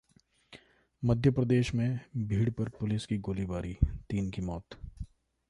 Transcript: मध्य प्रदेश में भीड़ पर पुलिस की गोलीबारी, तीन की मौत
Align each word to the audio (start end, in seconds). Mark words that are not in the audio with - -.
मध्य 1.03 1.31
प्रदेश 1.31 1.73
में 1.75 1.99
भीड़ 2.17 2.49
पर 2.49 2.69
पुलिस 2.69 3.05
की 3.05 3.17
गोलीबारी, 3.17 3.77
तीन 4.09 4.29
की 4.29 4.41
मौत 4.41 4.77